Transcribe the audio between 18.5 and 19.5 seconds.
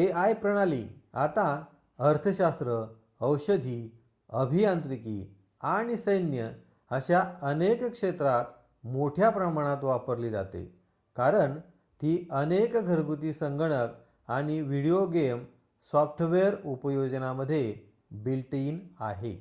in आहे